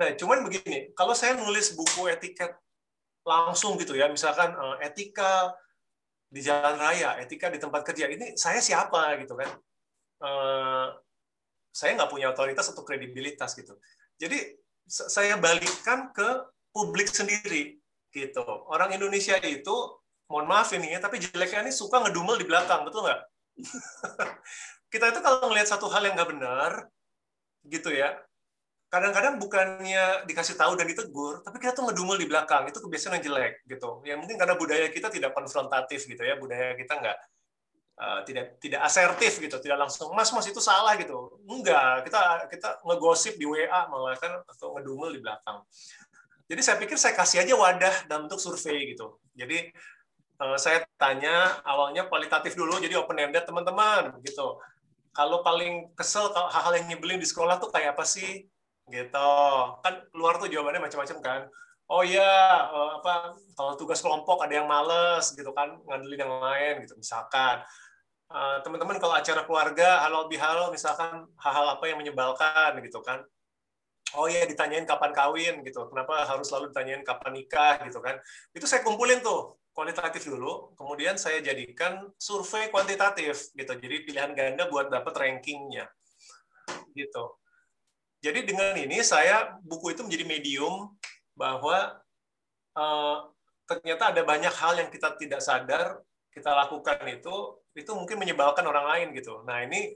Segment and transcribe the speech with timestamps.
[0.00, 2.56] Nah, cuman begini, kalau saya nulis buku etiket
[3.20, 5.52] langsung gitu ya, misalkan uh, etika
[6.32, 9.50] di jalan raya, etika di tempat kerja, ini saya siapa gitu kan?
[10.24, 10.88] Uh,
[11.68, 13.76] saya nggak punya otoritas atau kredibilitas gitu.
[14.16, 14.56] Jadi
[14.88, 17.76] saya balikkan ke publik sendiri
[18.08, 18.40] gitu.
[18.72, 19.76] Orang Indonesia itu,
[20.32, 23.20] mohon maaf ini ya, tapi jeleknya ini suka ngedumel di belakang, betul nggak?
[24.96, 26.88] Kita itu kalau ngelihat satu hal yang nggak benar,
[27.68, 28.16] gitu ya,
[28.90, 32.66] kadang-kadang bukannya dikasih tahu dan ditegur, tapi kita tuh ngedumel di belakang.
[32.66, 34.02] Itu kebiasaan yang jelek gitu.
[34.02, 37.18] Ya mungkin karena budaya kita tidak konfrontatif gitu ya, budaya kita nggak
[38.02, 41.38] uh, tidak tidak asertif gitu, tidak langsung mas mas itu salah gitu.
[41.46, 45.62] Enggak, kita kita ngegosip di WA malah kan atau ngedumel di belakang.
[46.50, 49.22] Jadi saya pikir saya kasih aja wadah dalam bentuk survei gitu.
[49.38, 49.70] Jadi
[50.42, 54.58] uh, saya tanya awalnya kualitatif dulu, jadi open ended teman-teman gitu.
[55.14, 58.50] Kalau paling kesel hal-hal yang nyebelin di sekolah tuh kayak apa sih?
[58.90, 59.32] Gitu.
[59.80, 61.40] Kan keluar tuh jawabannya macam-macam kan.
[61.90, 66.74] Oh iya uh, apa kalau tugas kelompok ada yang males gitu kan ngandelin yang lain
[66.86, 67.62] gitu misalkan.
[68.30, 73.26] Uh, teman-teman kalau acara keluarga halal bihalal misalkan hal-hal apa yang menyebalkan gitu kan.
[74.14, 75.86] Oh iya ditanyain kapan kawin gitu.
[75.90, 78.22] Kenapa harus selalu ditanyain kapan nikah gitu kan.
[78.54, 83.72] Itu saya kumpulin tuh kualitatif dulu kemudian saya jadikan survei kuantitatif gitu.
[83.74, 85.90] Jadi pilihan ganda buat dapat rankingnya
[86.94, 87.40] gitu
[88.20, 90.92] jadi dengan ini saya buku itu menjadi medium
[91.32, 91.96] bahwa
[92.76, 93.16] uh,
[93.64, 98.86] ternyata ada banyak hal yang kita tidak sadar kita lakukan itu itu mungkin menyebalkan orang
[98.86, 99.42] lain gitu.
[99.46, 99.94] Nah ini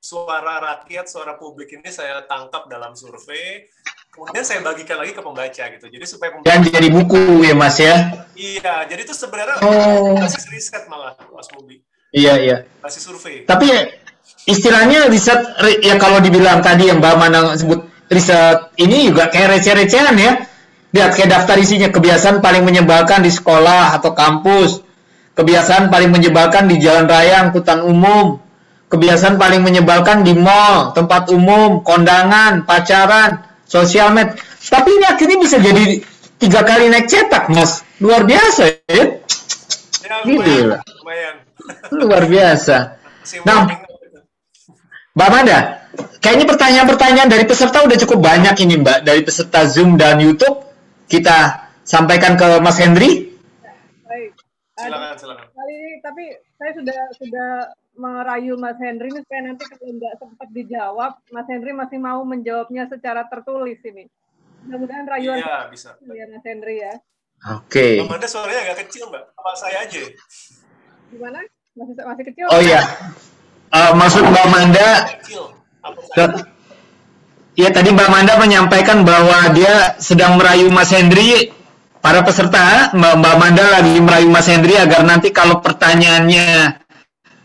[0.00, 3.66] suara rakyat, suara publik ini saya tangkap dalam survei,
[4.12, 5.86] kemudian saya bagikan lagi ke pembaca gitu.
[5.90, 7.96] Jadi supaya pembaca dan jadi buku ya Mas ya?
[8.36, 10.14] Iya, jadi itu sebenarnya oh.
[10.20, 11.82] basis riset malah Mas Mubi.
[12.14, 12.56] Iya iya.
[12.80, 13.44] Basis survei.
[13.44, 13.66] Tapi
[14.46, 20.16] istilahnya riset ya kalau dibilang tadi yang Mbak Mana sebut riset ini juga kayak receh-recehan
[20.16, 20.32] ya.
[20.94, 24.80] Lihat kayak daftar isinya kebiasaan paling menyebalkan di sekolah atau kampus,
[25.36, 28.40] kebiasaan paling menyebalkan di jalan raya angkutan umum,
[28.88, 34.38] kebiasaan paling menyebalkan di mall, tempat umum, kondangan, pacaran, sosial med.
[34.66, 36.00] Tapi ini akhirnya bisa jadi
[36.40, 37.84] tiga kali naik cetak, Mas.
[38.00, 39.04] Luar biasa ya.
[40.06, 40.52] ya gitu.
[41.02, 41.34] Lumayan.
[41.92, 42.76] Luar biasa.
[43.42, 43.66] Nah,
[45.16, 45.88] Mbak Manda,
[46.20, 50.60] kayaknya pertanyaan-pertanyaan dari peserta udah cukup banyak ini Mbak, dari peserta Zoom dan YouTube.
[51.08, 53.32] Kita sampaikan ke Mas Hendri.
[54.04, 54.36] baik.
[54.76, 55.46] Silakan, silakan.
[55.56, 56.24] Kali ini, tapi
[56.60, 57.50] saya sudah sudah
[57.96, 62.84] merayu Mas Hendri ini supaya nanti kalau nggak sempat dijawab, Mas Hendri masih mau menjawabnya
[62.92, 64.04] secara tertulis ini.
[64.68, 65.96] Mudah-mudahan rayuan iya, bisa.
[65.96, 66.92] ya Mas Hendri ya.
[67.56, 67.72] Oke.
[67.72, 68.04] Okay.
[68.04, 70.12] Mbak Manda suaranya agak kecil Mbak, apa saya aja?
[71.08, 71.40] Gimana?
[71.72, 72.52] Masih masih kecil?
[72.52, 72.84] Oh iya
[73.72, 74.88] uh, maksud Mbak Manda
[77.56, 81.56] Ya tadi Mbak Manda menyampaikan bahwa dia sedang merayu Mas Hendri.
[82.04, 86.78] Para peserta Mbak, Mbak Manda lagi merayu Mas Hendri agar nanti kalau pertanyaannya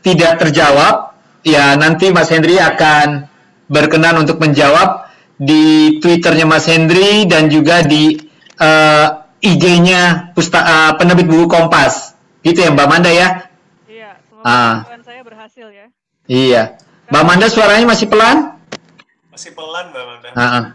[0.04, 3.26] tidak terjawab ya nanti Mas Hendri akan
[3.72, 5.10] berkenan untuk menjawab
[5.40, 8.20] di Twitternya Mas Hendri dan juga di
[8.60, 9.08] uh,
[9.42, 12.14] IG-nya uh, penerbit buku Kompas.
[12.44, 13.48] Gitu ya Mbak Manda ya?
[13.88, 15.02] Iya semoga uh.
[15.02, 15.88] saya berhasil ya
[16.32, 16.80] Iya.
[17.12, 18.56] Mbak Manda suaranya masih pelan?
[19.36, 20.28] Masih pelan Mbak Manda.
[20.32, 20.66] Uh -uh.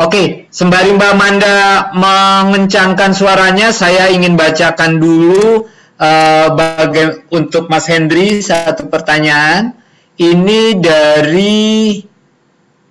[0.00, 0.26] Oke, okay.
[0.48, 5.68] sembari Mbak Manda mengencangkan suaranya, saya ingin bacakan dulu
[6.00, 9.76] uh, baga- untuk Mas Hendri satu pertanyaan.
[10.16, 12.00] Ini dari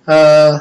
[0.06, 0.54] uh,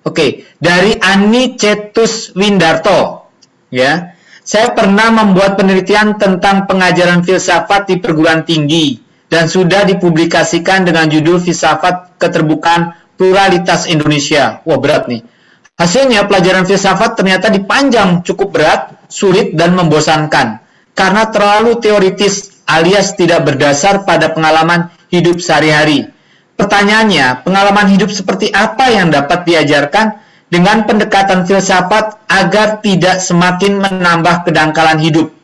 [0.00, 0.30] Oke, okay.
[0.56, 3.28] dari Ani Cetus Windarto,
[3.68, 4.15] ya.
[4.46, 8.94] Saya pernah membuat penelitian tentang pengajaran filsafat di perguruan tinggi
[9.26, 14.62] dan sudah dipublikasikan dengan judul Filsafat Keterbukaan Pluralitas Indonesia.
[14.62, 15.26] Wah, berat nih.
[15.74, 18.80] Hasilnya pelajaran filsafat ternyata dipanjang cukup berat,
[19.10, 20.62] sulit dan membosankan
[20.94, 26.06] karena terlalu teoritis alias tidak berdasar pada pengalaman hidup sehari-hari.
[26.54, 34.46] Pertanyaannya, pengalaman hidup seperti apa yang dapat diajarkan dengan pendekatan filsafat agar tidak semakin menambah
[34.46, 35.34] kedangkalan hidup.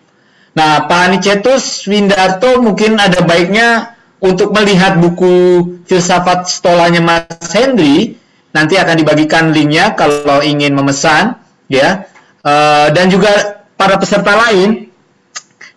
[0.53, 8.15] Nah, Pak Anicetus Windarto mungkin ada baiknya untuk melihat buku filsafat stolanya Mas Hendri,
[8.55, 12.07] nanti akan dibagikan linknya kalau ingin memesan, ya.
[12.43, 14.93] Uh, dan juga para peserta lain,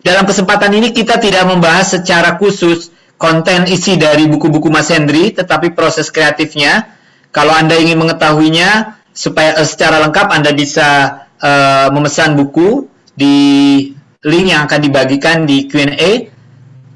[0.05, 5.73] dalam kesempatan ini kita tidak membahas secara khusus konten isi dari buku-buku Mas Hendri, tetapi
[5.73, 6.93] proses kreatifnya.
[7.33, 10.87] Kalau Anda ingin mengetahuinya, supaya uh, secara lengkap Anda bisa
[11.39, 12.85] uh, memesan buku
[13.15, 13.35] di
[14.27, 15.95] link yang akan dibagikan di Q&A.
[15.95, 16.35] Uh,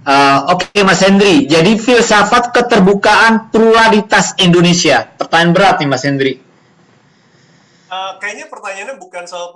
[0.10, 5.06] Uh, Oke okay, Mas Hendri, jadi filsafat keterbukaan pluralitas Indonesia.
[5.06, 6.34] Pertanyaan berat nih Mas Hendri.
[7.94, 9.54] Uh, kayaknya pertanyaannya bukan soal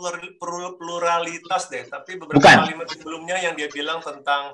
[0.77, 2.69] pluralitas deh, tapi beberapa bukan.
[2.69, 4.53] kalimat sebelumnya yang dia bilang tentang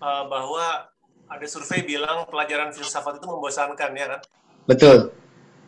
[0.00, 0.88] uh, bahwa
[1.28, 4.20] ada survei bilang pelajaran filsafat itu membosankan ya kan?
[4.64, 5.12] Betul.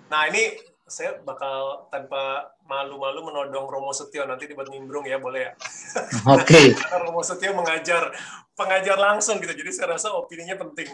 [0.09, 0.56] Nah ini
[0.87, 5.53] saya bakal tanpa malu-malu menodong Romo Setio nanti dibuat nimbrung ya boleh ya.
[6.38, 6.47] Oke.
[6.47, 6.67] Okay.
[7.03, 8.15] Romo Setio mengajar
[8.55, 9.50] pengajar langsung gitu.
[9.50, 10.87] Jadi saya rasa opininya penting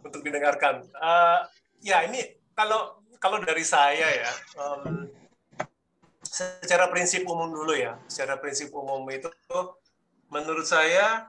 [0.00, 0.88] untuk didengarkan.
[0.96, 1.44] Uh,
[1.84, 2.24] ya ini
[2.56, 5.04] kalau kalau dari saya ya, um,
[6.24, 8.00] secara prinsip umum dulu ya.
[8.08, 9.28] Secara prinsip umum itu
[10.32, 11.28] menurut saya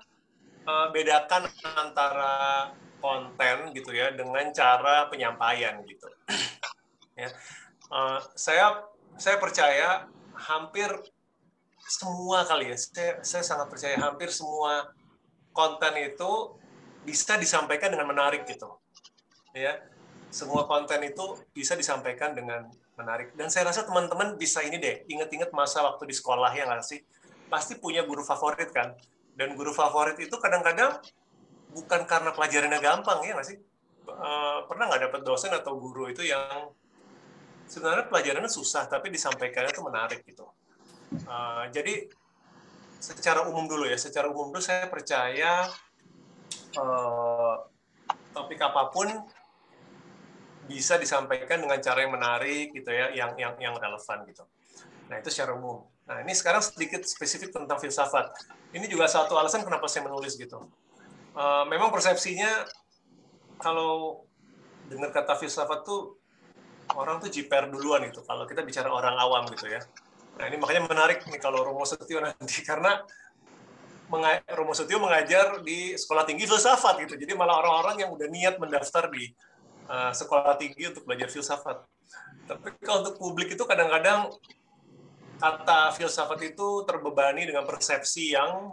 [0.63, 2.71] uh, bedakan antara
[3.04, 6.07] konten gitu ya dengan cara penyampaian gitu.
[7.19, 7.27] ya.
[7.87, 8.83] Uh, saya
[9.15, 10.05] saya percaya
[10.35, 10.91] hampir
[11.87, 14.91] semua kali ya, saya, saya sangat percaya hampir semua
[15.55, 16.59] konten itu
[17.07, 18.67] bisa disampaikan dengan menarik gitu.
[19.55, 19.79] Ya.
[20.27, 22.67] Semua konten itu bisa disampaikan dengan
[22.99, 23.31] menarik.
[23.39, 26.99] Dan saya rasa teman-teman bisa ini deh, inget-inget masa waktu di sekolah ya nggak sih?
[27.47, 28.91] Pasti punya guru favorit kan?
[29.39, 30.99] Dan guru favorit itu kadang-kadang
[31.71, 33.57] bukan karena pelajarannya gampang ya nggak sih?
[34.03, 36.75] Uh, pernah nggak dapat dosen atau guru itu yang
[37.67, 40.47] sebenarnya pelajarannya susah tapi disampaikannya itu menarik gitu.
[41.27, 42.07] Uh, jadi
[42.97, 45.67] secara umum dulu ya, secara umum dulu saya percaya
[46.79, 47.55] uh,
[48.33, 49.07] topik apa pun
[50.67, 54.43] bisa disampaikan dengan cara yang menarik gitu ya, yang yang yang relevan gitu.
[55.07, 55.87] Nah itu secara umum.
[56.07, 58.35] Nah ini sekarang sedikit spesifik tentang filsafat.
[58.75, 60.67] Ini juga satu alasan kenapa saya menulis gitu.
[61.37, 62.67] Uh, memang persepsinya
[63.61, 64.25] kalau
[64.91, 66.16] dengar kata filsafat tuh
[66.95, 68.23] orang tuh jiper duluan gitu.
[68.23, 69.83] Kalau kita bicara orang awam gitu ya
[70.37, 73.01] Nah ini makanya menarik nih kalau Romo Setio nanti karena
[74.53, 77.19] Romo Setio mengajar di sekolah tinggi filsafat gitu.
[77.19, 79.27] Jadi malah orang-orang yang udah niat mendaftar di
[79.89, 81.83] uh, sekolah tinggi untuk belajar filsafat.
[82.47, 84.31] Tapi kalau untuk publik itu kadang-kadang
[85.37, 88.71] kata filsafat itu terbebani dengan persepsi yang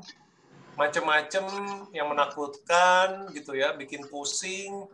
[0.79, 1.45] macam-macam
[1.91, 4.87] yang menakutkan gitu ya, bikin pusing.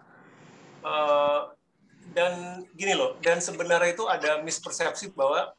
[0.80, 1.52] Uh,
[2.10, 5.52] dan gini loh, dan sebenarnya itu ada mispersepsi bahwa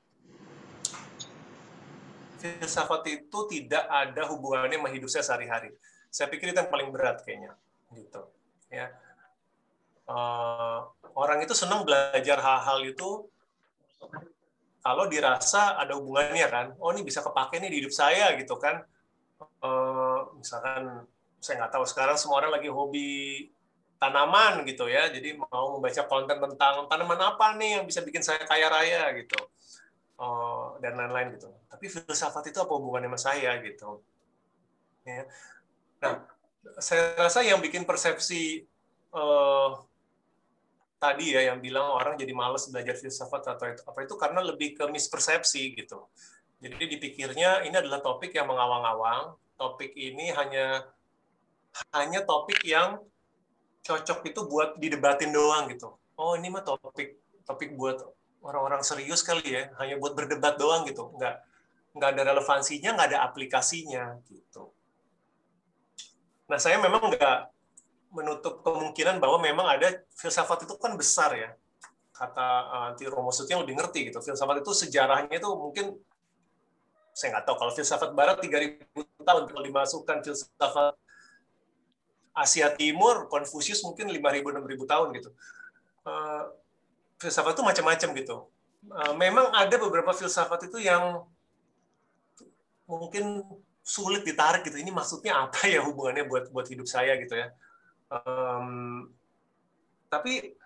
[2.41, 5.69] filsafat itu tidak ada hubungannya sama hidup saya sehari-hari.
[6.09, 7.53] Saya pikir itu yang paling berat kayaknya,
[7.93, 8.25] gitu.
[8.71, 8.91] Ya,
[10.09, 13.27] uh, orang itu senang belajar hal-hal itu
[14.81, 16.67] kalau dirasa ada hubungannya kan.
[16.81, 18.81] Oh ini bisa kepake nih di hidup saya gitu kan.
[19.61, 21.05] Uh, misalkan
[21.41, 23.49] saya nggak tahu sekarang semua orang lagi hobi
[24.01, 25.13] tanaman gitu ya.
[25.13, 29.38] Jadi mau membaca konten tentang tanaman apa nih yang bisa bikin saya kaya raya gitu
[30.18, 31.53] uh, dan lain-lain gitu.
[31.69, 34.01] Tapi filsafat itu apa hubungannya sama saya gitu?
[35.06, 35.30] Ya.
[36.01, 36.25] Nah,
[36.81, 38.65] saya rasa yang bikin persepsi
[39.13, 39.77] uh,
[41.01, 44.77] tadi ya yang bilang orang jadi males belajar filsafat atau itu, apa itu karena lebih
[44.77, 46.09] ke mispersepsi gitu.
[46.62, 50.86] Jadi dipikirnya ini adalah topik yang mengawang-awang, topik ini hanya
[51.89, 53.01] hanya topik yang
[53.81, 55.98] cocok itu buat didebatin doang gitu.
[56.18, 57.98] Oh ini mah topik topik buat
[58.45, 59.63] orang-orang serius kali ya.
[59.81, 61.13] Hanya buat berdebat doang gitu.
[61.18, 61.36] Nggak
[61.92, 64.72] nggak ada relevansinya nggak ada aplikasinya gitu.
[66.47, 67.40] Nah saya memang nggak
[68.11, 71.50] menutup kemungkinan bahwa memang ada filsafat itu kan besar ya.
[72.11, 74.21] Kata uh, Romo yang lebih ngerti gitu.
[74.21, 75.97] Filsafat itu sejarahnya itu mungkin
[77.11, 78.88] saya nggak tahu kalau filsafat Barat 3000
[79.28, 80.95] tahun kalau dimasukkan filsafat
[82.31, 85.30] Asia Timur Konfusius mungkin 5000 6000 tahun gitu
[86.06, 86.44] uh,
[87.21, 88.38] filsafat itu macam-macam gitu.
[88.81, 91.21] Eh, memang ada beberapa filsafat itu yang
[92.90, 93.45] mungkin
[93.85, 94.81] sulit ditarik gitu.
[94.81, 97.54] Ini maksudnya apa ya hubungannya buat buat hidup saya gitu ya.
[98.09, 99.07] Um,
[100.09, 100.57] tapi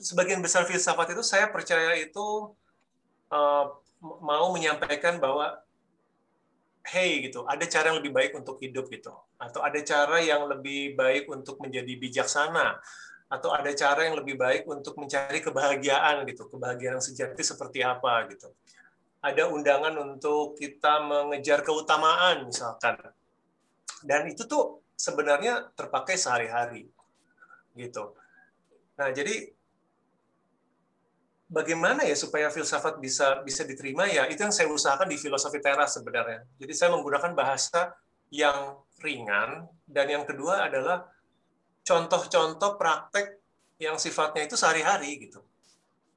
[0.00, 2.56] sebagian besar filsafat itu saya percaya itu
[3.30, 3.64] uh,
[4.00, 5.60] mau menyampaikan bahwa
[6.84, 10.92] hey gitu, ada cara yang lebih baik untuk hidup gitu, atau ada cara yang lebih
[10.92, 12.76] baik untuk menjadi bijaksana,
[13.32, 16.46] atau ada cara yang lebih baik untuk mencari kebahagiaan gitu.
[16.46, 18.52] Kebahagiaan sejati seperti apa gitu.
[19.24, 23.00] Ada undangan untuk kita mengejar keutamaan misalkan.
[24.04, 26.86] Dan itu tuh sebenarnya terpakai sehari-hari
[27.74, 28.12] gitu.
[29.00, 29.53] Nah jadi
[31.48, 35.96] bagaimana ya supaya filsafat bisa bisa diterima ya itu yang saya usahakan di filosofi teras
[35.96, 37.92] sebenarnya jadi saya menggunakan bahasa
[38.32, 41.06] yang ringan dan yang kedua adalah
[41.84, 43.44] contoh-contoh praktek
[43.76, 45.44] yang sifatnya itu sehari-hari gitu.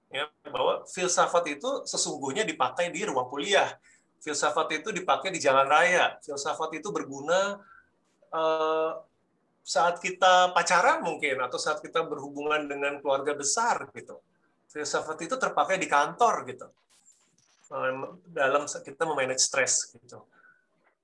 [0.07, 3.75] Ya, bahwa filsafat itu sesungguhnya dipakai di ruang kuliah.
[4.23, 6.15] Filsafat itu dipakai di jalan raya.
[6.23, 7.59] Filsafat itu berguna
[8.31, 8.91] uh,
[9.67, 14.23] saat kita pacaran mungkin atau saat kita berhubungan dengan keluarga besar gitu.
[14.77, 16.69] Filsafat itu terpakai di kantor gitu.
[18.29, 20.21] Dalam kita memanage stres gitu.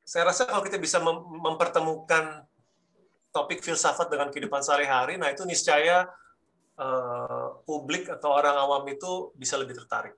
[0.06, 1.02] Saya rasa kalau kita bisa
[1.42, 2.46] mempertemukan
[3.34, 6.06] topik filsafat dengan kehidupan sehari-hari, nah itu niscaya
[6.78, 10.14] uh, publik atau orang awam itu bisa lebih tertarik.